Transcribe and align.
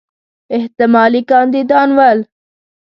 احتمالي 0.57 1.21
کاندیدان 1.29 1.89
ول. 1.97 2.19